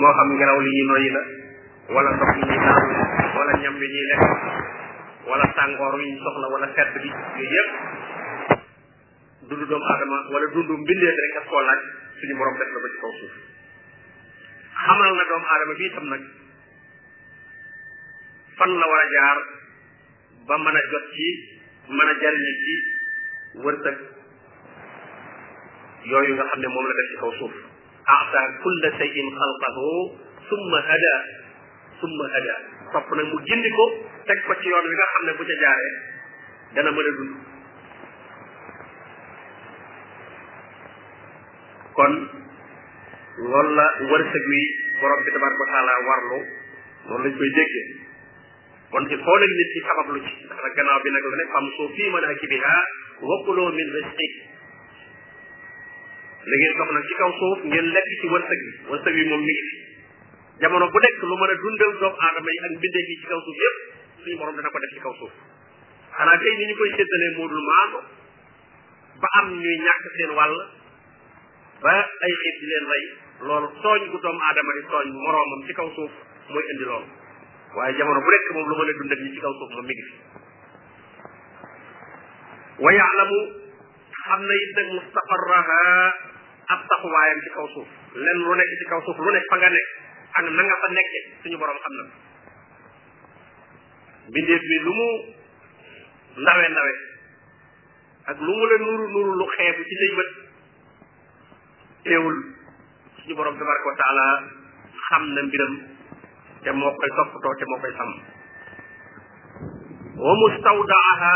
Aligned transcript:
moo 0.00 0.12
xam 0.16 0.28
ngelaw 0.38 0.58
li 0.64 0.70
ñuy 0.76 0.86
noyyi 0.88 1.08
la 1.14 1.20
wala 1.94 2.10
ndox 2.16 2.30
mi 2.38 2.44
ñuy 2.56 2.74
wala 3.36 3.52
ñam 3.62 3.74
bi 3.80 3.86
ñuy 3.92 4.04
lekk 4.10 4.22
wala 5.28 5.46
tàngoor 5.56 5.94
wi 5.98 6.04
ñu 6.10 6.16
soxla 6.24 6.46
wala 6.52 6.66
sedd 6.74 6.92
bi 7.02 7.08
yooyu 7.12 7.50
yëpp 7.54 7.70
dundu 9.48 9.64
doomu 9.68 9.86
aadama 9.92 10.16
wala 10.32 10.46
dundu 10.54 10.72
mbindeef 10.80 11.16
rek 11.24 11.32
daf 11.34 11.46
koo 11.48 11.62
suñu 12.20 12.34
borom 12.40 12.56
def 12.58 12.68
la 12.72 12.80
ko 12.84 12.88
ci 12.92 12.98
kaw 13.02 13.12
suuf 13.20 13.34
xamal 14.82 15.12
na 15.16 15.24
doomu 15.28 15.46
aadama 15.48 15.74
bi 15.78 15.84
itam 15.86 16.06
nag 16.08 16.22
fan 18.58 18.72
la 18.80 18.86
war 18.90 19.00
a 19.04 19.10
jaar 19.12 19.38
ba 20.48 20.54
mën 20.58 20.76
a 20.80 20.82
jot 20.92 21.06
ci 21.14 21.26
mën 21.94 22.08
a 22.12 22.14
jariñu 22.22 22.54
ci 22.64 22.72
wërsëg 23.64 23.96
yooyu 26.10 26.34
nga 26.34 26.44
xam 26.50 26.60
ne 26.60 26.68
moom 26.68 26.86
la 26.88 26.94
def 27.00 27.08
ci 27.12 27.18
kaw 27.20 27.32
suuf 27.40 27.52
ata 28.02 28.42
kulla 28.62 28.88
shay'in 28.98 29.26
xalqahu 29.38 29.90
summa 30.50 30.78
hada 30.82 31.16
summa 32.02 32.24
hada 32.34 32.54
topp 32.90 33.08
nag 33.14 33.26
mu 33.30 33.38
gindi 33.46 33.70
ko 33.70 33.84
teg 34.26 34.38
ko 34.46 34.52
ci 34.58 34.68
yoon 34.70 34.86
wi 34.86 34.94
nga 34.98 35.06
ne 35.26 35.32
bu 35.38 35.42
ca 35.46 35.54
jaaree 35.62 35.94
dana 36.74 36.90
mën 36.90 37.06
a 37.06 37.12
dund 37.18 37.32
kon 41.96 42.12
loolu 43.46 44.22
wi 44.50 44.62
borom 45.00 45.20
bi 45.24 45.30
tabaraka 45.32 45.62
wa 45.62 45.68
taala 45.72 45.92
warlu 46.10 46.38
loolu 47.08 47.22
lañ 47.30 47.34
koy 47.38 47.50
déggee 47.58 47.86
kon 48.90 49.04
il 49.14 49.18
faut 49.24 49.38
nag 49.38 49.54
nit 49.58 49.68
ci 49.72 49.80
ci 49.80 50.44
ndax 50.50 50.62
nag 50.62 51.02
bi 51.04 51.08
nag 51.14 51.24
la 51.30 51.36
ne 51.38 51.44
fam 51.54 51.66
soo 51.76 51.88
fii 51.94 52.10
manakibiha 52.10 52.76
wa 53.28 53.34
kuloo 53.46 53.70
min 53.72 53.88
risqi 53.98 54.50
la 56.42 56.56
ngeen 56.58 56.74
soxla 56.78 57.00
ci 57.06 57.14
kaw 57.18 57.30
suuf 57.38 57.58
ngeen 57.70 57.86
lekk 57.94 58.10
ci 58.20 58.26
wërsëg 58.30 58.60
bi 59.14 59.26
moom 59.30 59.40
mi 59.46 59.52
ngi 59.54 59.62
fi 59.62 59.76
jamono 60.62 60.88
bu 60.90 60.98
nekk 61.04 61.20
lu 61.30 61.34
mën 61.38 61.50
a 61.54 61.54
dundal 61.62 61.92
doomu 62.02 62.18
aadama 62.26 62.50
yi 62.54 62.58
ak 62.68 62.72
mbindeef 62.78 63.08
yi 63.10 63.16
ci 63.20 63.26
kaw 63.30 63.40
suuf 63.46 63.56
yépp 63.62 63.78
suñu 64.22 64.36
borom 64.40 64.54
dana 64.58 64.70
ko 64.74 64.78
def 64.82 64.90
ci 64.96 65.00
kaw 65.04 65.14
suuf 65.20 65.34
xanaa 66.16 66.38
tey 66.42 66.54
ni 66.58 66.64
ñu 66.66 66.74
koy 66.80 66.90
séddalee 66.98 67.32
moo 67.38 67.46
dul 67.46 67.62
maando 67.70 67.98
ba 69.22 69.28
am 69.38 69.46
ñuy 69.54 69.76
ñàkk 69.86 70.04
seen 70.16 70.32
wàll 70.38 70.56
ba 71.84 71.92
ay 72.26 72.32
xiit 72.42 72.56
di 72.62 72.66
leen 72.72 72.86
rey 72.90 73.04
loolu 73.46 73.68
tooñ 73.86 74.02
gu 74.10 74.18
doomu 74.18 74.40
aadama 74.42 74.72
di 74.78 74.82
tooñ 74.90 75.06
moroomam 75.22 75.60
ci 75.66 75.72
kaw 75.78 75.88
suuf 75.96 76.12
mooy 76.50 76.64
indi 76.74 76.84
loolu 76.90 77.06
waaye 77.78 77.94
jamono 77.94 78.18
bu 78.18 78.30
nekk 78.34 78.48
moom 78.54 78.66
lu 78.66 78.74
mën 78.82 78.90
a 78.90 78.94
dundal 78.98 79.20
ñi 79.22 79.30
ci 79.30 79.40
kaw 79.46 79.54
suuf 79.62 79.70
moom 79.78 79.86
mi 79.86 79.94
ngi 79.94 80.04
fi 80.08 80.14
wa 82.82 82.90
yaalamu 82.98 83.40
xam 84.26 84.40
na 84.42 84.54
it 84.62 84.70
nag 84.78 84.88
mustaqarraha 84.98 86.30
ab 86.72 86.80
taxuwaayam 86.88 87.38
ci 87.44 87.50
kaw 87.52 87.66
suuf 87.76 87.88
len 88.16 88.36
lu 88.44 88.52
nekk 88.56 88.70
ci 88.80 88.84
kaw 88.88 89.00
suuf 89.04 89.18
lu 89.20 89.30
nekk 89.32 89.46
fa 89.52 89.56
nga 89.60 89.68
nekk 89.68 89.88
ak 90.40 90.44
na 90.48 90.62
nga 90.64 90.76
fa 90.80 90.88
nekke 90.96 91.18
suñu 91.44 91.56
borom 91.60 91.78
xam 91.84 91.94
na 92.00 92.04
bindeef 94.32 94.62
bi 94.70 94.76
lu 94.86 94.92
mu 94.98 95.08
ndawe 96.40 96.64
ndawe 96.72 96.92
ak 98.30 98.36
lu 98.44 98.52
mu 98.58 98.64
la 98.70 98.76
nuru 98.84 99.04
nuru 99.14 99.32
lu 99.40 99.46
xeebu 99.56 99.80
ci 99.88 99.94
say 100.00 100.10
bët 100.18 100.30
teewul 102.04 102.36
suñu 103.20 103.34
borom 103.36 103.56
tabaraka 103.58 103.88
wa 103.92 103.96
taala 104.00 104.26
xam 105.06 105.22
na 105.34 105.40
mbiram 105.46 105.74
te 106.62 106.70
moo 106.72 106.92
koy 106.96 107.10
toppatoo 107.16 107.56
te 107.58 107.64
moo 107.68 107.80
koy 107.82 107.92
sàmm 107.98 108.12
wa 110.24 110.32
mustawdaaha 110.40 111.32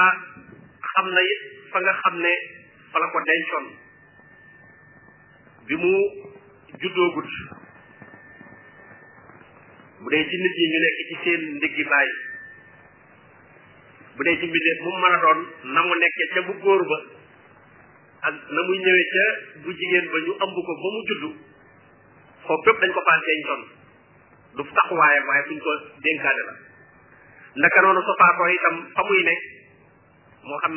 xam 0.93 1.07
na 1.15 1.21
it 1.33 1.41
fa 1.73 1.79
nga 1.83 1.93
xam 2.03 2.15
ne 2.25 2.33
fa 2.93 2.97
la 3.01 3.07
ko 3.13 3.19
dencoon 3.29 3.67
bi 5.67 5.75
mu 5.83 5.95
juddoo 6.79 7.09
guddi 7.17 7.41
bu 10.03 10.09
dee 10.13 10.25
ci 10.31 10.37
nit 10.43 10.55
ñi 10.61 10.67
ñu 10.73 10.79
nekk 10.85 10.97
ci 11.09 11.17
seen 11.23 11.41
ndiggi 11.59 11.85
baay 11.91 12.09
bu 14.17 14.23
dee 14.23 14.37
ci 14.41 14.47
mbindeef 14.47 14.79
mu 14.85 14.91
mën 15.03 15.15
a 15.15 15.19
doon 15.23 15.41
na 15.75 15.81
mu 15.83 15.95
nekkee 15.95 16.29
ca 16.35 16.41
bu 16.47 16.53
góor 16.63 16.83
ba 16.91 16.99
ak 18.27 18.35
na 18.55 18.61
muy 18.67 18.79
ñëwee 18.79 19.07
ca 19.13 19.25
bu 19.65 19.71
jigéen 19.75 20.07
ba 20.13 20.19
ñu 20.27 20.33
ëmb 20.45 20.55
ko 20.63 20.73
ba 20.81 20.87
mu 20.95 21.01
juddu 21.11 21.31
foofu 22.47 22.63
fépp 22.65 22.81
dañ 22.81 22.93
ko 22.95 23.01
faa 23.07 23.21
dencoon 23.27 23.63
du 24.57 24.63
taxuwaayam 24.79 25.27
waaye 25.29 25.45
fuñ 25.51 25.59
ko 25.59 25.71
dénkaane 26.07 26.43
la 26.49 26.55
ndaka 27.59 27.83
noonu 27.83 28.03
sofaakoo 28.07 28.53
itam 28.55 28.77
fa 28.95 29.03
muy 29.03 29.23
nekk 29.29 29.43
moo 30.47 30.59
xam 30.63 30.75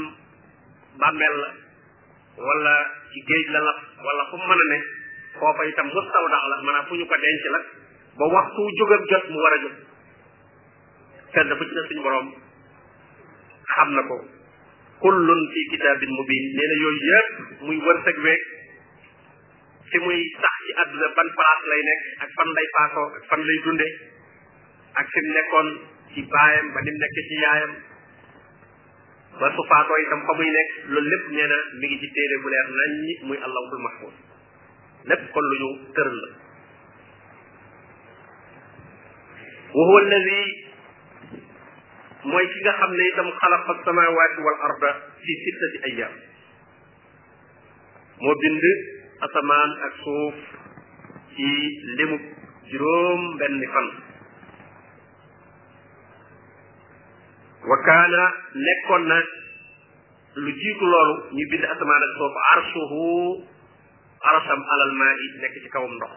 bàmmeel 0.98 1.36
la 1.42 1.50
walla 2.40 2.76
ci 3.14 3.20
géej 3.30 3.46
la 3.54 3.60
lap 3.68 3.80
wala 4.04 4.24
fu 4.32 4.38
mu 4.40 4.52
a 4.52 4.56
ne 4.56 4.78
foofa 5.40 5.62
itam 5.72 5.88
mustawdax 5.94 6.44
la 6.52 6.58
maanaam 6.68 6.86
fu 6.88 6.94
ñu 6.96 7.06
ko 7.06 7.16
denc 7.24 7.44
la 7.54 7.60
ba 8.20 8.26
waxtu 8.34 8.62
jóg 8.80 8.92
ak 8.98 9.04
jot 9.12 9.26
mu 9.30 9.38
war 9.44 9.54
a 9.54 9.60
jóg 9.64 9.76
fenn 11.34 11.50
fu 11.58 11.64
ci 11.70 11.74
ne 11.76 11.84
suñu 11.88 12.02
borom 12.06 12.28
xam 13.76 13.90
na 13.96 14.04
ko 14.10 14.18
kullun 15.04 15.42
fi 15.54 15.62
kitaabin 15.72 16.12
mubin 16.18 16.46
nee 16.58 16.68
na 16.72 16.76
yooyu 16.84 17.02
yëpp 17.10 17.30
muy 17.68 17.78
wërsëg 17.88 18.18
weeg 18.24 18.42
fi 19.90 19.98
muy 20.06 20.18
sax 20.42 20.56
ci 20.66 20.72
àdduna 20.82 21.10
ban 21.16 21.30
place 21.36 21.66
lay 21.70 21.82
nekk 21.88 22.02
ak 22.24 22.30
fan 22.38 22.50
lay 22.58 22.68
paasoo 22.76 23.08
ak 23.20 23.24
fan 23.30 23.42
lay 23.48 23.58
dunde 23.64 23.88
ak 25.00 25.08
fi 25.14 25.20
nekkoon 25.28 25.68
ci 26.14 26.22
baayam 26.32 26.66
ba 26.74 26.80
ni 26.84 26.90
mu 26.94 27.00
nekk 27.04 27.16
ci 27.30 27.38
yaayam 27.44 27.74
ba 29.40 29.48
su 29.56 29.64
faatoo 29.64 29.98
itam 30.04 30.22
fa 30.28 30.34
muy 30.36 30.50
nekk 30.52 30.70
loolu 30.92 31.08
lépp 31.10 31.24
nee 31.34 31.48
na 31.50 31.58
mi 31.80 31.86
ngi 31.88 31.98
ci 32.04 32.08
téere 32.16 32.36
bu 32.44 32.48
leer 32.54 32.68
nañ 32.80 32.92
muy 33.28 33.38
allahul 33.46 33.82
mahfud 33.88 34.14
lépp 35.10 35.24
kon 35.34 35.46
lu 35.50 35.56
ñu 35.62 35.70
tëral 35.96 36.18
la 36.24 36.30
wa 39.76 39.82
huwa 39.88 40.00
alladi 40.04 40.40
mooy 42.32 42.46
ki 42.54 42.60
nga 42.64 42.74
xam 42.80 42.92
ne 42.98 43.04
itam 43.12 43.30
xalaqa 43.42 43.72
samawaati 43.88 44.40
wal 44.46 44.60
arda 44.68 44.92
fi 45.24 45.32
sittati 45.44 45.78
ayam 45.90 46.14
moo 48.22 48.36
bind 48.44 48.64
asamaan 49.28 49.72
ak 49.88 49.94
suuf 50.04 50.36
ci 51.36 51.48
limu 51.98 52.18
juróom 52.70 53.22
benn 53.40 53.56
fan 53.74 53.88
wa 57.70 57.78
kaana 57.86 58.22
nekkoon 58.58 59.04
na 59.08 59.18
lu 60.42 60.50
jiitu 60.58 60.86
loolu 60.90 61.14
ñu 61.38 61.46
bind 61.54 61.66
asamaan 61.70 62.02
ak 62.06 62.14
suuf 62.18 62.36
arsuhu 62.54 63.04
arasam 64.26 64.62
alal 64.74 64.92
maa 64.98 65.14
yi 65.22 65.28
nekk 65.46 65.56
ci 65.62 65.70
kawam 65.70 65.94
ndox 65.98 66.14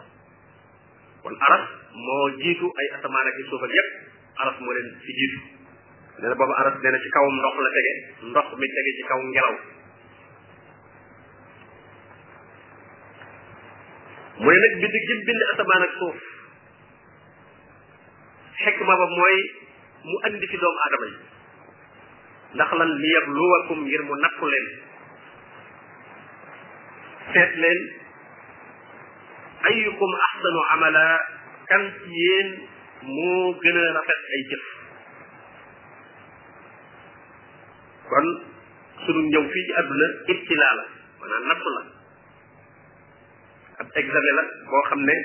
kon 1.21 1.35
aras 1.49 1.63
moo 1.93 2.25
jiitu 2.41 2.65
ay 2.81 2.87
asamaan 2.97 3.27
ak 3.29 3.37
suuf 3.49 3.61
ak 3.69 3.73
aras 4.41 4.57
moo 4.65 4.73
leen 4.73 4.87
fi 5.05 5.11
jiitu 5.19 5.39
nee 6.25 6.29
na 6.29 6.35
boobu 6.41 6.53
aras 6.57 6.73
nee 6.81 6.91
na 6.91 6.99
ci 7.05 7.09
kawam 7.13 7.33
ndox 7.37 7.55
la 7.61 7.69
tege 7.77 7.93
ndox 8.33 8.45
mi 8.57 8.67
tege 8.77 8.91
ci 8.97 9.03
kaw 9.13 9.19
ngelaw 9.29 9.55
mu 14.41 14.49
nag 14.49 14.73
bind 14.81 14.95
gim 15.09 15.19
bind 15.29 15.41
asamaan 15.53 15.85
ak 15.85 15.93
suuf 16.01 16.17
xekk 18.63 18.79
ma 18.89 18.93
ba 18.97 19.05
mooy 19.13 19.37
mu 20.09 20.15
andi 20.27 20.45
fi 20.49 20.57
doomu 20.57 20.81
adama 20.89 21.05
yi 21.13 21.17
ndax 22.53 22.69
lan 22.77 22.89
liyabluwakum 23.01 23.77
ngir 23.85 24.01
mu 24.07 24.13
nattu 24.23 24.45
leen 24.53 24.65
seet 27.33 27.51
leen 27.61 27.79
ayukum 29.73 30.11
ahsanu 30.27 30.59
amala 30.77 31.05
kan 31.69 31.83
ci 32.03 32.09
yéen 32.23 32.47
moo 33.15 33.57
gën 33.61 33.77
a 33.81 33.85
rafet 33.97 34.21
ay 34.35 34.41
jëf 34.49 34.65
kon 38.09 38.25
sunu 39.03 39.21
ñëw 39.33 39.43
fii 39.51 39.65
ci 39.67 39.71
àdduna 39.79 40.07
ibtilaa 40.33 40.73
la 40.79 40.83
maanaam 41.19 41.43
natt 41.49 41.63
la 41.75 41.83
ab 43.81 43.87
examen 44.01 44.33
la 44.39 44.43
boo 44.69 44.83
xam 44.89 45.01
ne 45.09 45.15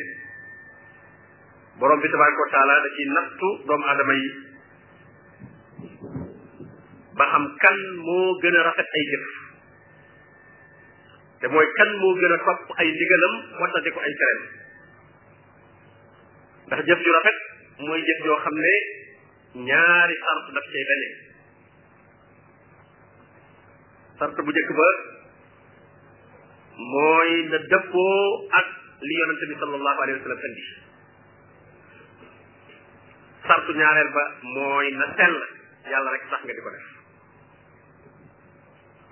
borom 1.79 1.99
bi 2.03 2.09
tabaraka 2.09 2.41
wa 2.45 2.51
taala 2.57 2.75
nattu 3.17 3.49
doomu 3.69 3.85
aadama 3.91 4.15
xam 7.31 7.43
kan 7.63 7.77
moo 8.05 8.29
gën 8.43 8.57
a 8.59 8.63
rafet 8.69 8.89
ay 8.97 9.05
jëf 9.11 9.25
te 11.41 11.47
mooy 11.55 11.69
kan 11.79 11.91
moo 12.03 12.13
gën 12.21 12.33
a 12.33 12.39
topp 12.45 12.71
ay 12.81 12.89
ndax 16.69 16.83
jëf 16.89 17.01
ju 17.05 17.11
rafet 17.17 17.39
mooy 17.85 18.01
jëf 18.09 18.19
joo 18.27 18.39
xam 18.45 18.57
ne 18.65 18.73
ñaari 19.69 20.15
sart 20.25 20.45
daf 20.59 20.67
cay 20.73 20.85
beneen 20.89 21.17
bu 24.45 24.51
njëkk 24.53 24.71
ba 24.81 24.89
mooy 26.93 27.31
na 27.51 27.59
dëppoo 27.71 28.23
ak 28.61 28.67
li 29.07 29.15
yonente 29.21 29.45
bi 29.51 29.55
sallallahu 29.61 30.01
alayhi 30.03 30.17
wa 30.19 30.25
sallam 33.55 34.09
ba 34.17 34.25
mooy 34.55 34.87
na 34.99 35.07
yàlla 35.93 36.11
rek 36.13 36.25
sax 36.31 36.41
nga 36.45 36.53
di 36.57 36.61
ko 36.65 36.71
def 36.75 36.98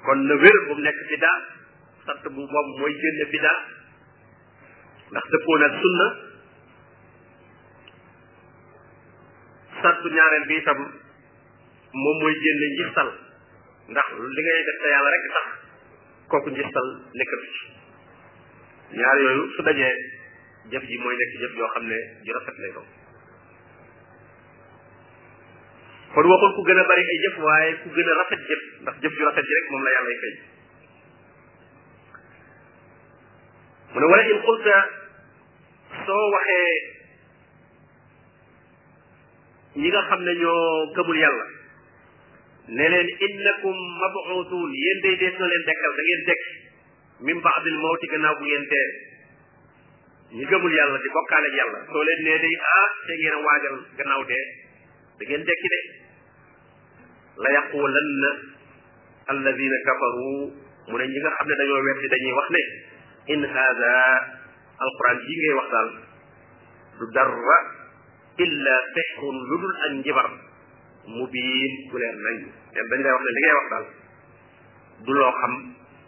kon 0.06 0.22
na 0.22 0.34
wér 0.42 0.56
bu 0.66 0.74
mu 0.78 0.82
nekk 0.86 0.98
bidaa 1.10 1.38
sart 2.06 2.22
bu 2.30 2.40
moom 2.46 2.66
mooy 2.78 2.94
génne 3.02 3.24
bidaa 3.34 3.58
ndax 5.10 5.24
dëppoo 5.32 5.58
nag 5.60 5.72
sunna 5.82 6.06
sartu 9.82 10.08
ñaareel 10.16 10.44
bi 10.48 10.54
itam 10.62 10.80
moom 12.02 12.16
mooy 12.22 12.34
génne 12.42 12.66
njistal 12.76 13.08
ndax 13.90 14.08
li 14.34 14.42
ngay 14.42 14.60
def 14.68 14.78
te 14.82 14.88
yàlla 14.94 15.10
rek 15.14 15.26
tax 15.34 15.46
kooku 16.32 16.48
njistal 16.50 16.86
nekkatu 17.18 17.46
ci 17.54 17.60
ñaar 18.98 19.16
yooyu 19.24 19.44
su 19.54 19.60
dajee 19.66 19.94
jëf 20.70 20.84
ji 20.90 20.96
mooy 21.02 21.14
nekk 21.18 21.32
jëf 21.42 21.52
yoo 21.58 21.68
xam 21.74 21.84
ne 21.90 21.98
ju 22.24 22.30
rafet 22.32 22.58
lay 22.62 22.72
kon 26.16 26.26
waxul 26.32 26.52
ku 26.56 26.62
gën 26.64 26.78
a 26.80 26.84
bari 26.88 27.04
ay 27.04 27.18
jëf 27.24 27.36
waaye 27.44 27.70
ku 27.84 27.88
gën 27.92 28.08
a 28.08 28.14
rafet 28.16 28.40
jëf 28.48 28.62
ndax 28.84 28.96
jëf 29.04 29.12
ju 29.12 29.22
rafet 29.28 29.44
ji 29.48 29.54
rek 29.58 29.66
moom 29.70 29.82
la 29.84 29.90
yàlla 29.94 30.10
fay 30.24 30.32
mu 33.92 33.98
ne 34.00 34.06
wala 34.12 34.22
in 34.32 34.40
qulta 34.48 34.76
soo 36.08 36.26
waxee 36.32 36.74
ñi 39.76 39.88
nga 39.92 40.02
xam 40.08 40.20
ne 40.24 40.32
ñoo 40.40 40.62
gëmul 40.96 41.18
yàlla 41.20 41.46
ne 42.78 42.84
leen 42.94 43.08
innakum 43.28 43.76
mabuutuun 44.00 44.72
yéen 44.72 44.98
day 45.04 45.16
dees 45.20 45.36
na 45.38 45.46
leen 45.52 45.64
dekkal 45.68 45.94
da 45.98 46.02
ngeen 46.06 46.22
dekk 46.30 46.44
min 47.28 47.38
baadil 47.44 47.76
mawti 47.84 48.06
gannaaw 48.14 48.38
bu 48.40 48.44
ngeen 48.48 48.64
dee 48.72 48.88
ñi 50.38 50.44
gëmul 50.48 50.76
yàlla 50.80 50.96
di 50.96 51.12
bokkaale 51.18 51.48
ak 51.48 51.54
yàlla 51.60 51.78
soo 51.92 52.06
leen 52.08 52.20
nee 52.24 52.40
day 52.46 52.54
ah 52.72 52.88
te 53.06 53.12
ngeen 53.20 53.36
a 53.36 53.40
waagal 53.48 53.76
gannaaw 54.00 54.22
dee 54.32 54.46
da 55.18 55.24
dekki 55.44 55.68
de 55.76 55.80
la 57.38 57.50
yaqulanna 57.52 58.30
alladina 59.28 59.76
kafaru 59.84 60.52
mu 60.88 60.96
ne 60.96 61.04
ñi 61.06 61.18
nga 61.20 61.30
xam 61.36 61.46
ne 61.48 61.54
dañoo 61.60 61.82
wetti 61.84 62.08
dañuy 62.08 62.32
wax 62.38 62.46
ne 62.50 62.62
in 63.34 63.42
hada 63.44 63.90
alquran 64.80 65.18
yi 65.26 65.34
ngay 65.36 65.54
wax 65.58 65.68
daal 65.70 65.90
du 66.98 67.04
dara 67.12 67.58
illa 68.38 68.74
sihrun 68.94 69.36
lu 69.48 69.56
dul 69.60 69.74
ak 69.84 69.90
njibar 70.00 70.28
mubin 71.12 71.72
ku 71.90 71.96
leer 71.98 72.16
nañ 72.16 72.36
leen 72.72 72.88
dañ 72.88 72.98
lay 73.04 73.12
wax 73.12 73.22
ne 73.26 73.32
li 73.36 73.40
ngay 73.42 73.54
wax 73.60 73.66
daal 73.72 73.86
du 75.04 75.12
loo 75.12 75.32
xam 75.40 75.52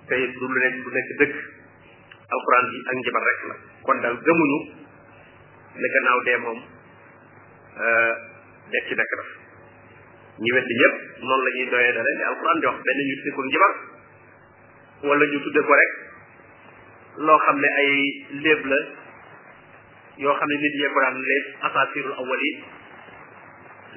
te 0.09 0.15
du 0.33 0.45
lu 0.49 0.59
nekk 0.65 0.75
du 0.87 0.91
nekk 0.97 1.09
dëkk 1.21 1.35
alquran 2.35 2.65
bi 2.73 2.79
ak 2.89 2.95
njibar 2.97 3.23
rek 3.29 3.41
la 3.49 3.57
kon 3.85 3.99
daal 4.03 4.17
gëmuñu 4.25 4.59
ne 5.81 5.87
gannaaw 5.95 6.21
dee 6.27 6.39
moom 6.45 6.61
dekk 8.73 8.91
nekk 8.97 9.13
daf 9.21 9.31
ñu 10.39 10.51
weddi 10.55 10.75
ñëpp 10.81 10.95
noonu 11.27 11.45
la 11.45 11.51
ñuy 11.57 11.67
doyee 11.71 11.93
dale 11.93 12.11
li 12.19 12.23
alquran 12.31 12.59
di 12.63 12.67
wax 12.71 12.79
benn 12.87 12.99
ñu 13.07 13.15
tuddee 13.19 13.35
ko 13.37 13.43
njibar 13.49 13.73
wala 15.09 15.25
ñu 15.31 15.39
tudde 15.45 15.61
ko 15.67 15.73
rek 15.81 15.93
loo 17.27 17.39
xam 17.47 17.59
ne 17.63 17.67
ay 17.83 17.91
léeb 18.45 18.63
la 18.71 18.79
yoo 20.23 20.35
xam 20.39 20.49
ne 20.51 20.55
nit 20.63 20.75
ñee 20.79 20.93
ko 20.95 20.99
daan 21.03 21.19
léeb 21.31 21.45
asatirul 21.69 22.15
awal 22.23 22.43
yi 22.47 22.53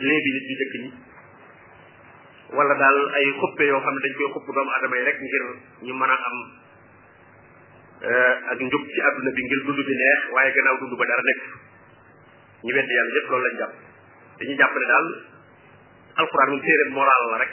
léebi 0.05 0.29
nit 0.35 0.45
ñu 0.49 0.55
jëkk 0.61 0.73
ñi 0.81 0.89
wala 2.57 2.73
daal 2.81 2.99
ay 3.17 3.25
xuppe 3.41 3.61
yoo 3.69 3.81
xam 3.85 3.93
ne 3.95 3.99
dañ 4.05 4.13
koy 4.17 4.31
xupp 4.33 4.47
doomu 4.49 4.71
adama 4.77 4.97
yi 4.97 5.03
rek 5.05 5.17
ngir 5.21 5.43
ñu 5.87 5.93
mën 5.93 6.09
a 6.09 6.17
am 6.29 6.37
eh, 8.01 8.33
ak 8.49 8.59
njub 8.59 8.83
ci 8.89 8.99
àdduna 9.01 9.29
bi 9.37 9.43
ngir 9.45 9.61
dund 9.65 9.77
bi 9.85 9.93
neex 10.01 10.19
waaye 10.33 10.51
gannaaw 10.57 10.77
dund 10.81 10.93
ba 10.97 11.05
dara 11.05 11.21
nekk 11.29 11.41
ñu 12.65 12.73
weddi 12.73 12.93
yàlla 12.97 13.13
yëpp 13.17 13.29
loolu 13.29 13.45
lañ 13.45 13.57
jàpp 13.61 13.75
dañu 14.39 14.57
jàpp 14.57 14.73
ne 14.81 14.87
daal 14.89 15.07
alquran 16.19 16.53
téere 16.65 16.85
moral 16.95 17.23
la 17.31 17.37
rek 17.43 17.51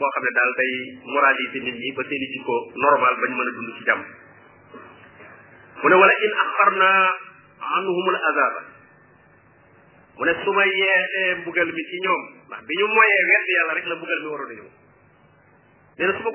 boo 0.00 0.10
xam 0.16 0.24
ne 0.26 0.48
day 0.58 0.72
moralité 1.06 1.58
nit 1.64 1.76
ñi 1.82 1.90
ba 1.96 2.02
jikko 2.10 2.54
normal 2.84 3.14
bañ 3.22 3.30
mën 3.38 3.50
dund 3.56 3.70
ci 3.76 3.84
jàmm 3.84 4.02
mu 5.82 5.86
wala 6.00 6.14
in 6.26 6.32
axarna 6.44 6.90
anhum 7.78 8.06
al 8.14 8.18
azaba 8.30 8.60
mu 10.18 10.24
ne 10.24 10.32
su 10.44 10.50
ma 10.52 10.64
yeexee 10.66 11.34
mbugal 11.40 11.66
mi 11.76 11.82
ci 11.90 11.96
di 11.98 11.98
ndax 12.04 12.62
bi 12.68 12.74
ñu 12.78 12.86
moyee 12.94 13.22
wedd 13.32 13.48
yàlla 13.56 13.72
rek 13.74 13.86
la 13.90 13.94
mbugal 13.96 14.20
mi 14.22 14.58
ko 16.24 16.30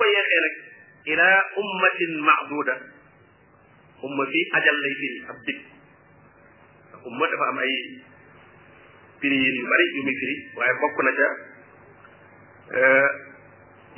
ila 1.11 1.27
ummatin 1.61 2.13
macduda 2.27 2.75
umma 4.05 4.23
ajal 4.59 4.77
lay 4.83 4.93
firi 5.01 5.19
ab 5.31 5.37
dig 5.45 5.59
dafa 6.91 7.49
am 7.49 7.59
ay 7.61 7.73
firi 9.25 9.37
yu 9.41 9.63
bari 9.65 9.85
yu 9.97 10.01
muy 10.05 10.15
firi 10.21 10.35
waaye 10.57 10.73
bokk 10.81 10.97
na 11.07 11.11
ca 11.19 11.27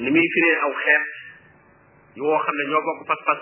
ni 0.04 0.10
muy 0.16 0.28
firee 0.36 0.56
aw 0.66 0.72
xeet 0.84 1.06
yoo 2.16 2.38
xam 2.46 2.56
ne 2.60 2.64
ñoo 2.72 2.82
bokk 2.88 3.00
pas-pas 3.12 3.40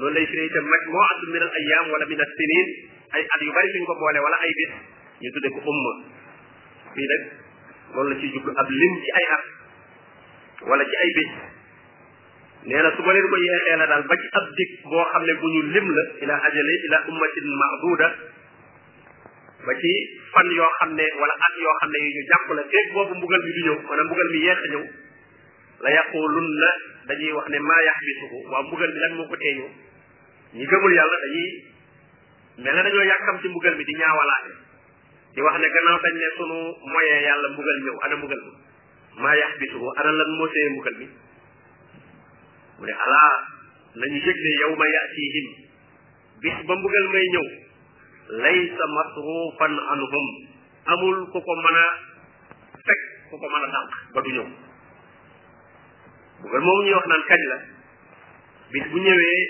loolu 0.00 0.14
lay 0.16 0.26
firee 0.32 0.48
itam 0.48 0.64
maj 0.72 0.82
moo 0.94 1.04
addu 1.12 1.24
min 1.34 1.42
al 1.46 1.52
ayam 1.60 1.84
wala 1.92 2.04
min 2.12 2.20
al 2.24 2.32
sinin 2.40 2.68
ay 3.16 3.22
at 3.28 3.40
yu 3.44 3.52
bari 3.58 3.68
suñ 3.76 3.84
ko 3.90 3.94
boole 4.00 4.18
wala 4.26 4.36
ay 4.40 4.52
bis 4.60 4.72
ñu 5.24 5.28
tudde 5.36 5.48
ko 5.52 5.60
umma 5.72 5.92
fii 6.96 7.06
nag 7.12 7.22
loolu 7.94 8.08
la 8.14 8.20
ci 8.20 8.26
jublu 8.32 8.50
ab 8.56 8.68
lim 8.80 8.92
ci 9.04 9.10
ay 9.20 9.26
at 9.36 9.44
wala 10.70 10.82
ci 10.88 10.96
ay 11.04 11.10
bis 11.20 11.32
nee 12.72 12.80
na 12.82 12.88
su 12.96 13.00
ma 13.04 13.12
leen 13.12 13.26
ko 13.28 13.36
yeexee 13.44 13.76
la 13.80 13.84
daal 13.92 14.04
ba 14.08 14.14
ci 14.16 14.28
ab 14.40 14.46
dig 14.56 14.70
boo 14.88 15.04
xam 15.12 15.22
ne 15.28 15.32
bu 15.40 15.46
ñu 15.56 15.60
lim 15.76 15.86
la 15.98 16.02
ila 16.24 16.34
ajali 16.48 16.74
ila 16.88 16.98
ummatin 17.12 17.46
mahduda 17.60 18.08
ba 19.62 19.72
ci 19.78 19.90
fan 20.34 20.46
yoo 20.50 20.70
xam 20.82 20.90
ne 20.98 21.04
wala 21.18 21.34
at 21.38 21.54
yoo 21.62 21.74
xam 21.80 21.88
ne 21.92 21.98
yu 22.04 22.10
ñu 22.14 22.22
jàpp 22.30 22.46
la 22.58 22.62
feeg 22.70 22.86
boobu 22.94 23.14
mbugal 23.14 23.40
mi 23.46 23.50
du 23.56 23.60
ñëw 23.66 23.76
maanaam 23.86 24.06
mbugal 24.08 24.28
mi 24.34 24.38
yeex 24.44 24.58
a 24.58 24.68
ñëw 24.74 24.82
la 25.84 25.90
yaqulunna 25.96 26.68
dañuy 27.08 27.30
wax 27.36 27.46
ne 27.52 27.58
maa 27.68 27.82
yaxbisuhu 27.88 28.36
waaw 28.50 28.62
mbugal 28.66 28.90
mi 28.94 28.98
lan 29.02 29.12
moo 29.16 29.28
ko 29.30 29.36
tee 29.42 29.54
ñëw 29.58 29.70
ñi 30.58 30.64
gëmul 30.70 30.92
yàlla 30.98 31.16
dañuy 31.24 31.50
mel 32.62 32.74
ne 32.76 32.80
dañoo 32.86 33.06
yàkkam 33.10 33.36
ci 33.42 33.48
mbugal 33.48 33.74
mi 33.76 33.84
di 33.84 33.94
ñaawalaate 34.00 34.52
di 35.34 35.40
wax 35.46 35.54
ne 35.62 35.66
gannaaw 35.74 35.98
dañ 36.06 36.14
ne 36.22 36.26
sunu 36.36 36.58
moyee 36.94 37.22
yàlla 37.26 37.46
mbugal 37.54 37.78
ñëw 37.84 37.96
ana 38.04 38.14
mbugal 38.16 38.40
mi 38.46 38.52
maa 39.22 39.36
yaxbisuhu 39.36 39.86
ana 40.00 40.10
lan 40.12 40.30
moo 40.38 40.48
tee 40.50 40.68
mbugal 40.74 40.96
mi 40.98 41.06
mu 42.78 42.82
ne 42.86 42.92
alaa 43.04 43.30
nañu 43.94 44.18
yëg 44.26 44.38
ne 44.46 44.50
yow 44.60 44.72
ma 44.76 44.86
yaatihim 44.94 45.46
bis 46.42 46.56
ba 46.66 46.72
mbugal 46.74 47.06
may 47.14 47.26
ñëw 47.34 47.48
laysa 48.30 48.84
masrufan 48.86 49.72
anhum 49.90 50.26
amul 50.86 51.18
ku 51.34 51.38
ko 51.42 51.52
mën 51.58 51.76
a 51.84 51.86
fekk 52.86 53.00
ku 53.30 53.34
ko 53.40 53.46
mën 53.50 53.64
a 53.64 53.66
dànk 53.74 53.90
ba 54.14 54.20
du 54.22 54.30
ñëw 54.30 54.46
bugal 56.42 56.62
moom 56.62 56.78
ñuy 56.84 56.94
wax 56.94 57.06
naan 57.08 57.24
kañ 57.30 57.42
la 57.50 57.58
bis 58.70 58.84
bu 58.90 58.98
ñëwee 58.98 59.40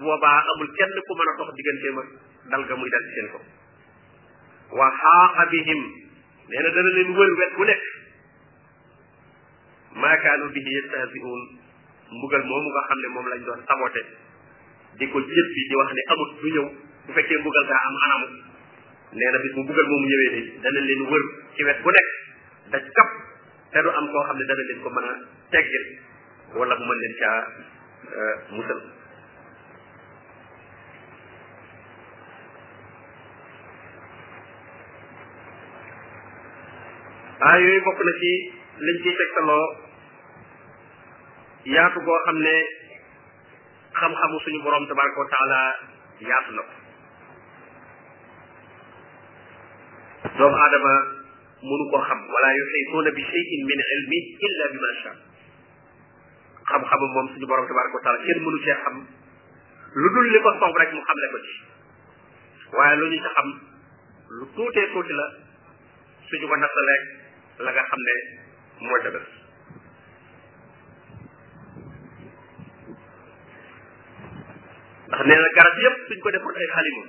boobaa 0.00 0.38
amul 0.54 0.70
kenn 0.78 0.94
ku 1.06 1.12
mën 1.18 1.30
a 1.30 1.34
dox 1.38 1.48
digganteem 1.56 1.96
ak 2.00 2.08
dal 2.50 2.62
ga 2.68 2.74
muy 2.76 2.90
dal 2.90 3.02
ci 3.06 3.12
seen 3.14 3.26
ko 3.34 3.38
wa 4.78 4.86
xaaqa 5.00 5.42
bihim 5.50 5.80
nee 6.48 6.62
na 6.62 6.70
leen 6.96 7.10
wër 7.16 7.30
wet 7.40 7.52
bu 7.58 7.64
nekk 7.68 7.82
maakaanu 10.00 10.46
bihi 10.54 10.70
yestahziun 10.76 11.40
mbugal 12.14 12.44
moomu 12.48 12.68
nga 12.74 12.82
xam 12.88 12.98
ne 13.02 13.08
moom 13.14 13.26
lañ 13.30 13.40
doon 13.46 13.60
sabote 13.68 14.02
di 14.98 15.04
ko 15.10 15.18
jëppi 15.34 15.60
di 15.70 15.74
wax 15.78 15.90
ne 15.96 16.02
amut 16.12 16.30
du 16.42 16.48
ñëw 16.54 16.66
bu 17.10 17.14
fekkee 17.18 17.36
mbugal 17.42 17.64
daa 17.70 17.82
am 17.88 17.96
anam 18.06 18.22
nee 19.18 19.30
na 19.34 19.38
bis 19.44 19.52
bu 19.56 19.60
mbugal 19.66 19.86
moomu 19.90 20.06
ñëwee 20.12 20.30
dana 20.62 20.80
leen 20.88 21.02
wër 21.10 21.22
ci 21.56 21.60
wet 21.66 21.78
bu 21.84 21.90
nekk 21.96 22.08
daj 22.72 22.84
kap 22.96 23.08
te 23.72 23.78
du 23.84 23.90
am 23.98 24.06
koo 24.12 24.22
xam 24.26 24.38
ne 24.38 24.44
dana 24.50 24.62
leen 24.68 24.80
ko 24.84 24.88
mën 24.96 25.06
a 25.10 25.12
teggil 25.52 25.84
wala 26.54 26.74
bu 26.80 26.84
mën 26.88 26.98
leen 27.02 27.14
caa 27.20 27.38
euh, 28.16 28.36
musal 28.54 28.80
ah 37.44 37.54
yooyu 37.62 37.80
bokk 37.86 38.00
na 38.06 38.12
ci 38.20 38.30
liñ 38.86 38.96
ciy 39.02 39.12
tegtaloo 39.20 39.66
yaatu 41.74 41.98
goo 42.06 42.20
xam 42.26 42.38
ne 42.46 42.54
xam-xamu 43.98 44.38
suñu 44.44 44.60
borom 44.64 44.86
tabaraka 44.86 45.20
wa 45.20 45.26
yaatu 46.20 46.52
na 46.54 46.62
doomu 50.40 50.56
aadama 50.56 50.92
mënu 51.60 51.84
ko 51.92 51.98
xam 52.08 52.20
wala 52.34 52.48
yuhituuna 52.56 53.10
bi 53.16 53.22
shay'in 53.30 53.60
min 53.70 53.80
ilmi 53.96 54.18
illa 54.48 54.64
bi 54.72 54.78
ma 54.84 54.92
sha 55.04 55.12
xam-xamu 56.70 57.06
moom 57.14 57.26
suñu 57.34 57.46
borom 57.50 57.66
tabaraka 57.68 58.10
lu 59.92 60.08
dul 60.14 60.26
li 60.32 60.38
ko 60.44 60.50
soob 60.62 60.76
rek 60.80 60.90
mu 60.96 61.02
xamle 61.08 61.26
ko 61.34 61.40
waaye 62.78 62.94
lu 63.00 63.06
ñu 63.12 63.16
ci 63.22 63.28
xam 63.36 63.48
lu 64.38 64.44
tuutee 64.56 64.86
tuuti 64.92 65.12
la 65.18 65.26
suñu 66.30 66.46
ko 66.48 66.56
nattaleeg 66.56 67.02
la 67.64 67.70
nga 67.74 67.82
xam 67.90 68.00
ne 68.08 68.14
mooy 68.86 69.00
dëgg 69.04 69.26
ndax 75.08 75.26
nee 75.26 75.38
na 75.42 75.48
garab 75.58 75.76
yépp 75.84 75.96
suñ 76.08 76.18
ko 76.22 76.28
defoon 76.30 76.56
ay 76.60 76.68
xalima 76.74 77.04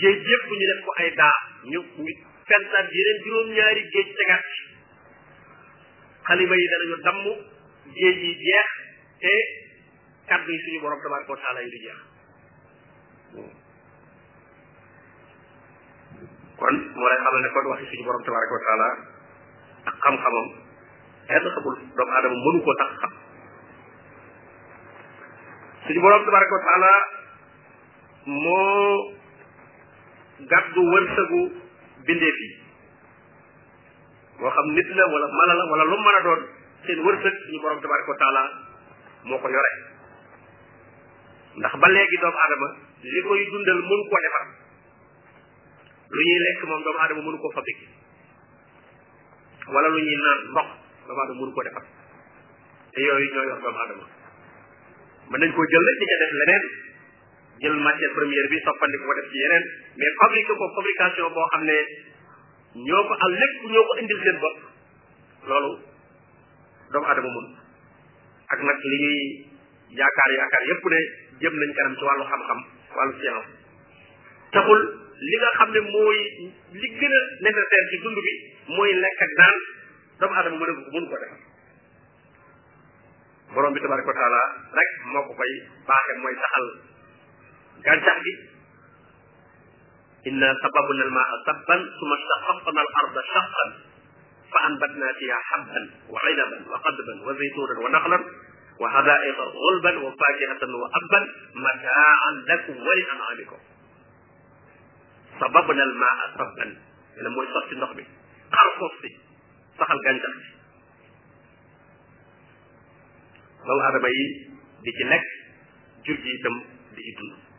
géej 0.00 0.14
yépp 0.28 0.44
ñu 0.50 0.56
def 0.68 0.80
ko 0.86 0.90
ay 1.02 1.10
daa 1.16 1.36
ñu 1.64 1.80
ñu 2.04 2.12
fentaat 2.48 2.86
yeneen 2.96 3.18
juróom-ñaari 3.24 3.82
géej 3.92 4.08
tegaat 4.18 4.44
ci 4.54 4.62
xalima 6.28 6.54
yi 6.56 6.66
danañu 6.72 6.96
damm 7.06 7.20
géej 7.98 8.16
yi 8.24 8.32
jeex 8.44 8.68
te 9.22 9.32
kàddu 10.28 10.50
yi 10.52 10.60
suñu 10.64 10.80
borom 10.80 11.00
tabaraka 11.02 11.32
wa 11.32 11.40
taala 11.44 11.60
yi 11.62 11.70
jeex 11.84 11.98
kon 16.58 16.74
moo 16.96 17.08
lay 17.08 17.20
xamal 17.24 17.42
ne 17.42 17.50
kon 17.54 17.66
suñu 17.90 18.04
borom 18.04 18.22
tabaraka 18.24 18.52
wa 18.56 18.62
ak 19.90 19.96
xam-xamam 20.04 20.46
kenn 21.28 21.46
xamul 21.54 21.74
doomu 21.96 22.12
aadama 22.12 22.36
mënu 22.44 22.60
ko 22.64 22.72
xam 23.00 23.12
suñu 25.86 26.00
borom 26.00 26.22
tabaraka 26.24 26.56
wa 26.56 26.98
moo 28.26 29.21
gàddu 30.50 30.82
wërsëgu 30.92 31.40
bindeef 32.06 32.38
yi 32.44 32.50
moo 34.40 34.50
xam 34.50 34.68
nit 34.74 34.88
la 34.96 35.04
wala 35.12 35.26
mala 35.38 35.54
la 35.80 35.84
lu 35.90 35.98
mën 36.06 36.22
doon 36.26 36.42
seen 36.86 36.98
wërsëg 37.06 37.34
suñu 37.44 37.58
borom 37.62 37.80
tabaraka 37.80 38.12
wa 38.36 38.42
moo 39.28 39.38
ko 39.38 39.48
yore 39.54 39.72
ndax 41.58 41.74
ba 41.82 41.88
léegi 41.88 42.16
doomu 42.22 42.38
aadama 42.38 42.68
li 43.10 43.20
koy 43.28 43.40
dundal 43.52 43.80
mënu 43.90 44.04
koo 44.10 44.22
defar 44.26 44.44
lu 46.14 46.20
ñuy 46.28 46.40
lekk 46.46 46.62
moom 46.66 46.82
doomu 46.84 46.98
aadama 46.98 47.22
mënu 47.22 47.38
koo 47.40 47.52
fabriquer 47.56 47.88
wala 49.74 49.88
lu 49.88 49.98
ñuy 50.06 50.16
naan 50.22 50.40
ndox 50.52 50.68
doomu 51.06 51.20
aadama 51.22 51.38
mënu 51.40 51.52
koo 51.54 51.66
defar 51.68 51.84
te 52.94 52.98
yooyu 53.06 53.28
ñoo 53.34 53.46
yor 53.48 53.60
doomu 53.64 53.78
aadama 53.78 54.04
mën 55.30 55.38
nañ 55.40 55.52
koo 55.56 55.66
jël 55.70 55.86
rek 55.88 55.98
di 56.00 56.06
ca 56.10 56.16
def 56.22 56.32
leneen 56.40 56.64
jël 57.62 57.72
matière 57.78 58.10
première 58.18 58.48
bi 58.50 58.58
soppandi 58.66 58.96
ko 59.02 59.14
def 59.16 59.26
ci 59.32 59.38
yeneen 59.42 59.64
mais 59.98 60.12
fabriqué 60.20 60.52
ko 60.58 60.66
fabrication 60.76 61.28
boo 61.36 61.44
xam 61.52 61.64
ne 61.68 61.76
ñoo 62.86 63.02
ko 63.10 63.14
al 63.26 63.36
lépp 63.40 63.56
ñoo 63.74 63.84
ko 63.90 63.98
indil 64.02 64.20
seen 64.24 64.38
bopp 64.42 64.58
loolu 65.50 65.70
doomu 66.92 67.06
adama 67.12 67.30
mun 67.36 67.46
ak 68.54 68.60
nag 68.70 68.80
li 68.94 68.98
ñuy 69.04 69.20
yaakaar 70.00 70.30
yaakaar 70.38 70.64
yépp 70.72 70.84
ne 70.94 71.00
jëm 71.44 71.54
nañ 71.62 71.70
kanam 71.78 71.94
ci 72.00 72.04
wàllu 72.08 72.24
xam-xam 72.32 72.60
wàllu 72.96 73.12
science 73.18 73.48
taxul 74.56 74.80
li 75.28 75.36
nga 75.42 75.50
xam 75.60 75.70
ne 75.76 75.80
mooy 75.94 76.18
li 76.82 76.88
gën 76.98 77.14
a 77.20 77.22
nécessaire 77.46 77.88
ci 77.92 77.96
dund 78.02 78.18
bi 78.26 78.32
mooy 78.74 78.90
lekk 79.06 79.22
ak 79.28 79.32
naan 79.38 79.56
doomu 80.20 80.34
adama 80.42 80.56
mën 80.64 80.70
a 80.70 80.74
ko 80.82 80.90
mun 80.98 81.06
ko 81.10 81.16
def 81.22 81.32
borom 83.54 83.72
bi 83.74 83.80
tabaraka 83.86 84.10
wa 84.14 84.18
taala 84.20 84.42
rek 84.80 84.90
moo 85.14 85.22
ko 85.26 85.32
koy 85.44 85.52
baaxe 85.86 86.12
mooy 86.26 86.36
saxal 86.42 86.66
gàncax 87.84 88.16
gi 88.26 88.34
inna 90.30 90.48
sababna 90.62 91.02
almaa 91.06 91.34
sabban 91.46 91.80
suma 92.00 92.14
shaqaqna 92.24 92.80
al 92.84 92.90
arda 93.02 93.20
shaqqan 93.30 93.70
fa 94.52 94.58
anbatna 94.70 95.06
fiha 95.20 95.38
habban 95.50 95.84
wa 96.14 96.18
inaban 96.34 96.60
wa 96.72 96.78
qadban 96.86 97.16
wa 97.26 97.30
zaytunan 97.40 97.78
wa 97.84 97.88
naqlan 97.96 98.22
wa 98.82 98.86
hadaiqa 98.96 99.44
ghulban 99.56 99.96
wa 100.06 100.10
fakihatan 100.22 100.70
wa 100.82 100.88
abban 101.00 101.24
mataan 101.66 102.34
lakum 102.50 102.76
wa 102.86 102.92
li 102.98 103.04
an'amikum 103.14 103.60
sababna 105.42 105.82
almaa 105.82 106.24
sabban 106.38 106.70
ina 107.22 107.28
mooy 107.36 107.46
sotti 107.56 107.74
ndox 107.78 107.90
mi 107.98 108.04
xar 108.56 108.68
suuf 108.78 108.94
si 109.02 109.10
saxal 109.78 110.00
gàncax 110.08 110.32
gi 110.38 110.48
doomu 113.66 113.82
aadama 113.88 114.08
yi 114.18 114.24
di 114.86 114.90
ci 114.98 115.04
lekk 115.12 115.26
jur 116.06 116.16
gi 116.24 116.30
itam 116.38 116.54
di 116.96 117.02
ci 117.08 117.12
dund 117.20 117.51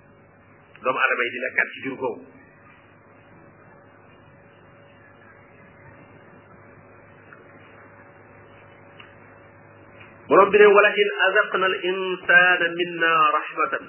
doomu 0.83 0.99
adama 0.99 1.21
yi 1.23 1.31
di 1.33 1.39
lekkat 1.47 1.67
ci 1.73 1.77
jur 1.87 1.95
googu 1.95 2.21
borom 10.27 10.47
bi 10.51 10.57
ne 10.59 10.67
wala 10.67 10.91
in 11.03 11.09
azaqna 11.31 11.65
al 11.71 11.77
insana 11.91 12.65
minna 12.79 13.11
rahmatan 13.37 13.83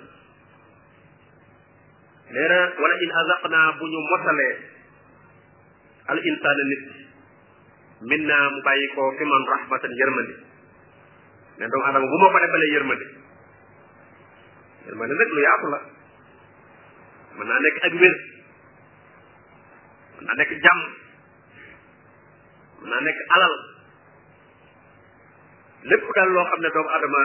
nee 2.35 2.47
na 2.51 2.61
wala 2.79 2.97
in 3.05 3.11
azaqna 3.23 3.61
bu 3.79 3.85
ñu 3.93 3.99
motalee 4.15 4.53
al 6.15 6.21
insana 6.31 6.63
nit 6.73 6.83
minna 8.11 8.39
mu 8.55 8.59
bàyyi 8.63 8.87
ko 8.95 9.03
fi 9.19 9.25
man 9.27 9.43
rahmatan 9.55 9.91
yërmandi 10.01 10.35
ne 11.59 11.65
doomu 11.71 11.87
adama 11.91 12.07
bu 12.13 12.17
ma 12.23 12.29
ko 12.35 12.39
defalee 12.45 12.71
yërmandi 12.79 13.07
yërmandi 14.87 15.11
nag 15.21 15.31
lu 15.37 15.43
yaatu 15.49 15.69
la 15.75 15.81
mën 17.39 17.47
naa 17.49 17.61
nekk 17.63 17.79
ak 17.89 17.95
wér 18.03 18.15
mën 20.17 20.25
naa 20.27 20.35
nekk 20.41 20.51
jàmm 20.65 20.83
mën 22.83 22.89
naa 22.91 23.01
nekk 23.07 23.19
alal 23.37 23.55
lépp 25.93 26.13
daal 26.19 26.31
loo 26.37 26.45
xam 26.51 26.61
ne 26.61 26.69
doomu 26.77 26.91
adama 26.99 27.23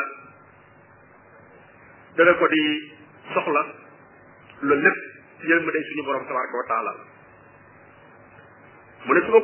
dana 2.17 2.33
ko 2.39 2.47
di 2.53 2.63
soxla 3.33 3.63
loolu 4.61 4.81
lépp 4.85 4.99
yërmu 5.51 5.71
day 5.73 5.83
suñu 5.89 6.03
borom 6.07 6.25
tabaraka 6.27 6.57
wa 6.61 6.67
taala 6.71 6.91
mu 9.05 9.11
ne 9.13 9.19
su 9.21 9.31
ma 9.31 9.39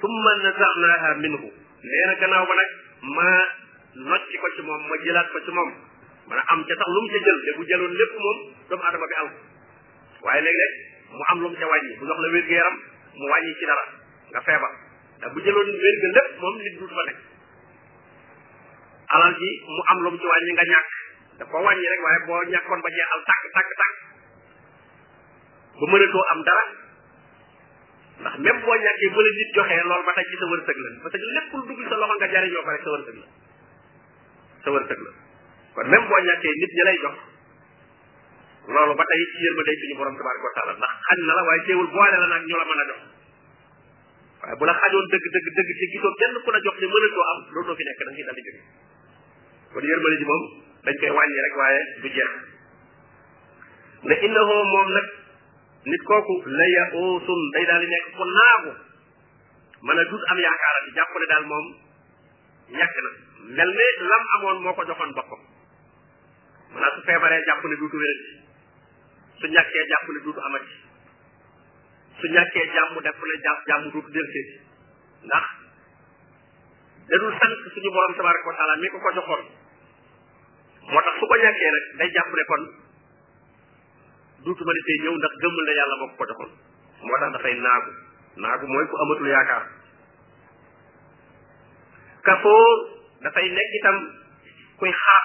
summa 0.00 1.14
minhu 1.22 1.50
nee 1.84 2.06
na 2.06 2.14
gannaaw 2.20 2.46
ba 2.50 2.54
nag 2.58 2.70
ma 3.16 3.28
nocci 4.10 4.36
ko 4.40 4.48
ci 4.56 4.62
moom 4.66 4.82
ma 4.88 4.94
jëlaat 5.04 5.28
ko 5.32 5.38
ci 5.44 5.50
moom 5.56 5.70
mën 6.28 6.38
a 6.38 6.42
am 6.52 6.60
ca 6.66 6.74
sax 6.78 6.88
lu 6.94 7.00
mu 7.02 7.08
ca 7.12 7.18
jël 7.26 7.38
ne 7.46 7.50
bu 7.56 7.64
jëloon 7.70 7.94
lépp 8.00 8.12
moom 8.22 8.38
doomu 8.68 8.82
adama 8.90 9.06
bi 9.10 9.49
waaye 10.24 10.40
léeg-léeg 10.44 10.72
mu 11.16 11.22
am 11.30 11.38
lu 11.42 11.48
mu 11.50 11.56
ca 11.60 11.66
wàññi 11.66 11.96
bu 11.98 12.04
jox 12.08 12.18
la 12.24 12.28
wér 12.34 12.44
gu 12.48 12.52
yaram 12.54 12.76
mu 13.18 13.24
wàññi 13.32 13.54
ci 13.60 13.64
dara 13.70 13.84
nga 14.30 14.40
feebar 14.46 14.72
ndax 15.18 15.30
bu 15.34 15.38
jëloon 15.44 15.68
wér 15.82 15.94
ga 16.02 16.08
lépp 16.16 16.30
moom 16.40 16.56
nit 16.64 16.74
du 16.80 16.86
fa 16.96 17.02
nekk 17.08 17.18
alal 19.16 19.32
ji 19.40 19.50
mu 19.74 19.80
am 19.92 19.98
lu 20.04 20.08
mu 20.12 20.18
ci 20.20 20.26
wàññi 20.32 20.52
nga 20.54 20.64
ñàkk 20.72 20.90
da 21.38 21.44
ko 21.50 21.56
wàññi 21.66 21.88
rek 21.92 22.00
waaye 22.06 22.18
boo 22.26 22.40
ñàkkoon 22.52 22.80
ba 22.84 22.88
jeexal 22.96 23.22
tàkk 23.30 23.42
tàkk 23.56 23.70
tàkk 23.80 23.96
ba 25.80 25.84
mënatoo 25.92 26.24
am 26.32 26.40
dara 26.48 26.64
ndax 28.20 28.34
même 28.44 28.58
boo 28.64 28.76
ñàkkee 28.84 29.10
bële 29.16 29.30
nit 29.40 29.50
joxee 29.56 29.82
loolu 29.88 30.04
ba 30.08 30.12
tey 30.16 30.24
ci 30.30 30.36
sa 30.40 30.44
wërsëg 30.52 30.76
la 30.84 30.90
parce 31.02 31.16
que 31.20 31.28
lépp 31.34 31.48
dugg 31.52 31.80
sa 31.88 31.96
loxo 32.00 32.14
nga 32.18 32.28
jariñoo 32.32 32.62
ko 32.64 32.70
rek 32.70 32.84
sa 32.86 32.90
wërsëg 32.94 33.16
la 33.20 33.26
sa 34.64 34.68
wërsëg 34.74 35.00
la 35.06 35.10
kon 35.74 35.84
même 35.92 36.06
boo 36.08 36.20
ñàkkee 36.28 36.56
nit 36.60 36.72
ñi 36.76 36.84
lay 36.88 36.98
jox 37.04 37.16
loolu 38.74 38.92
ba 38.98 39.04
ci 39.10 39.36
yërma 39.44 39.62
day 39.66 39.76
suñu 39.80 39.94
borom 39.98 40.16
tabaraka 40.18 40.50
taala 40.56 40.72
ndax 40.80 40.92
xañ 41.08 41.18
la 41.28 41.36
waaye 41.46 41.62
teewul 41.66 41.90
boole 41.94 42.16
la 42.22 42.26
nag 42.34 42.42
ñu 42.48 42.56
la 42.56 42.64
mën 42.70 42.86
jox 42.90 43.02
waaye 44.40 44.54
bu 44.58 44.64
la 44.66 44.74
xajoon 44.80 45.06
dëgg 45.12 45.26
dëgg 45.34 45.46
dëgg 45.58 45.70
te 45.80 45.84
gisoo 45.92 46.12
kenn 46.20 46.34
ku 46.44 46.48
la 46.50 46.58
jox 46.64 46.76
ne 46.80 46.86
mën 46.94 47.06
koo 47.14 47.24
am 47.32 47.38
loolu 47.54 47.66
doo 47.66 47.76
fi 47.78 47.84
nekk 47.88 47.98
da 48.06 48.10
nga 48.10 48.14
ciy 48.18 48.26
dal 48.28 48.36
di 48.38 48.42
jóge 48.46 48.62
kon 49.74 49.84
yërmale 49.90 50.16
ji 50.20 50.26
moom 50.30 50.42
dañ 50.84 50.96
koy 51.00 51.30
rek 51.44 51.54
du 52.02 52.08
jeex 52.14 52.32
ne 54.08 54.14
innahu 54.26 54.54
nit 54.94 55.08
la 57.56 57.76
day 57.76 57.86
di 57.92 57.98
ku 58.16 58.24
naagu 58.36 58.70
mën 59.86 59.98
dut 60.10 60.22
am 60.30 60.38
na 63.54 63.64
lam 64.10 64.24
amoon 64.34 64.58
moo 64.62 64.74
ko 64.76 64.82
joxoon 64.88 65.12
boppam 65.16 65.40
su 66.94 67.00
feebaree 67.08 67.42
jàpp 67.46 67.64
ne 67.66 67.76
duutu 67.80 67.96
su 69.40 69.46
ñàkkee 69.46 69.84
jàpp 69.88 70.06
ne 70.14 70.20
duutu 70.24 70.40
amati 70.40 70.72
su 72.20 72.26
ñàkkee 72.34 72.66
jàmm 72.74 72.94
def 73.04 73.16
ne 73.28 73.34
jàpp 73.44 73.58
jàmm 73.70 73.90
duutu 73.92 74.08
delseeti 74.14 74.42
ndax 75.26 75.44
dadul 77.08 77.32
sant 77.40 77.54
suñu 77.74 77.90
borom 77.94 78.14
tabaraka 78.16 78.48
wa 78.68 78.76
mi 78.80 78.88
ko 78.88 78.98
ko 79.00 79.10
joxoon 79.16 79.42
moo 80.92 81.00
tax 81.06 81.14
su 81.20 81.24
ko 81.26 81.34
ñàkkee 81.44 81.70
nag 81.76 81.84
day 81.98 82.10
jàpp 82.14 82.32
ne 82.38 82.44
kon 82.50 82.64
duutu 84.44 84.62
ma 84.64 84.72
di 84.76 84.94
ñëw 85.04 85.14
ndax 85.16 85.32
gëmmal 85.42 85.64
na 85.66 85.72
yàlla 85.78 85.96
moo 86.00 86.08
ko 86.08 86.14
ko 86.20 86.24
joxoon 86.30 86.52
moo 87.04 87.18
tax 87.20 87.32
dafay 87.32 87.54
naagu 87.64 87.90
naagu 88.40 88.66
mooy 88.72 88.86
ku 88.90 88.96
amatul 89.04 89.30
yaakaar 89.34 89.64
kafoor 92.26 92.78
dafay 93.22 93.48
nekk 93.56 93.72
itam 93.78 93.96
kuy 94.78 94.92
xaar 95.02 95.24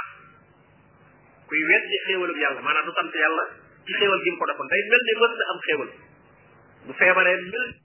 kuy 1.47 1.59
weddi 1.69 1.95
xéewalub 2.05 2.37
yàlla 2.43 2.61
maanaam 2.61 2.85
du 2.85 2.93
sant 2.99 3.11
yàlla 3.23 3.47
ci 3.85 3.91
xéewal 4.01 4.19
gi 4.25 4.29
mu 4.33 4.37
ko 4.41 4.45
defoon 4.49 4.67
day 4.71 4.81
mel 4.91 5.03
ni 5.05 5.13
mën 5.19 5.31
na 5.39 5.45
am 5.51 5.59
xéewal 5.65 5.89
bu 6.85 6.91
feebaree 6.99 7.37
mel 7.51 7.84